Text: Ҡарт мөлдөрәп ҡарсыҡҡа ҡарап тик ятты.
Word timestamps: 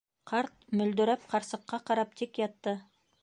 Ҡарт 0.29 0.53
мөлдөрәп 0.79 1.27
ҡарсыҡҡа 1.35 1.81
ҡарап 1.91 2.17
тик 2.23 2.43
ятты. 2.45 2.75